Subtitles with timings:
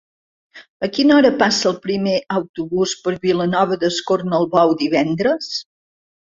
[0.87, 5.55] A quina hora passa el primer autobús per Vilanova d'Escornalbou divendres?